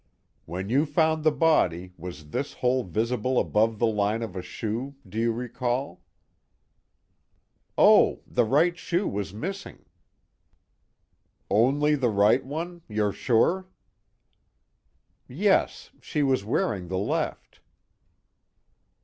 "When 0.45 0.69
you 0.71 0.87
found 0.87 1.23
the 1.23 1.31
body, 1.31 1.93
was 1.95 2.31
this 2.31 2.53
hole 2.53 2.83
visible 2.83 3.37
above 3.39 3.77
the 3.77 3.85
line 3.85 4.23
of 4.23 4.35
a 4.35 4.41
shoe, 4.41 4.95
do 5.07 5.19
you 5.19 5.31
recall?" 5.31 6.01
"Oh 7.77 8.21
the 8.25 8.43
right 8.43 8.75
shoe 8.75 9.07
was 9.07 9.31
missing." 9.31 9.85
"Only 11.51 11.93
the 11.93 12.09
right 12.09 12.43
one, 12.43 12.81
you're 12.89 13.13
sure?" 13.13 13.67
"Yes, 15.27 15.91
she 16.01 16.23
was 16.23 16.43
wearing 16.43 16.87
the 16.87 16.97
left." 16.97 17.61